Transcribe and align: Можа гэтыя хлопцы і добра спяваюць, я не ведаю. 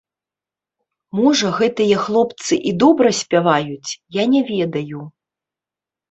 Можа 1.17 1.49
гэтыя 1.57 1.97
хлопцы 2.05 2.57
і 2.71 2.73
добра 2.83 3.11
спяваюць, 3.17 3.89
я 4.17 4.23
не 4.33 4.41
ведаю. 4.49 5.03